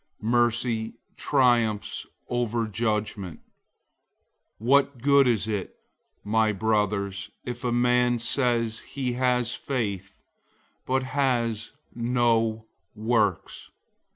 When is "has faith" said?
9.13-10.15